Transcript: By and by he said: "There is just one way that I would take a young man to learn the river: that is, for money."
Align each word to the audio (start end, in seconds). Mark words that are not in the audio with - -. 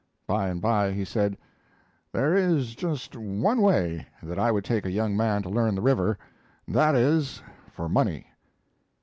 By 0.25 0.47
and 0.49 0.59
by 0.59 0.93
he 0.93 1.05
said: 1.05 1.37
"There 2.11 2.33
is 2.35 2.73
just 2.73 3.15
one 3.15 3.61
way 3.61 4.07
that 4.23 4.39
I 4.39 4.49
would 4.49 4.65
take 4.65 4.83
a 4.83 4.89
young 4.91 5.15
man 5.15 5.43
to 5.43 5.49
learn 5.49 5.75
the 5.75 5.81
river: 5.83 6.17
that 6.67 6.95
is, 6.95 7.43
for 7.71 7.87
money." 7.87 8.25